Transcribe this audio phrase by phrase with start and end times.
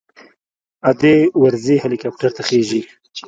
[0.89, 2.81] ادې ورځي هليكاپټر ته ورخېژي.